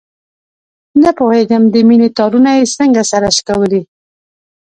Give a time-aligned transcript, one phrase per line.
[1.01, 3.81] نه پوهېږم د مینې تارونه یې څنګه سره شکولي.